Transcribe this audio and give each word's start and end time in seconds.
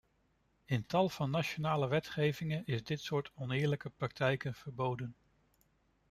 In 0.65 0.85
tal 0.85 1.09
van 1.09 1.29
nationale 1.31 1.87
wetgevingen 1.87 2.65
is 2.65 2.83
dit 2.83 3.01
soort 3.01 3.31
oneerlijke 3.35 3.89
praktijken 3.89 4.53
verboden. 4.53 5.15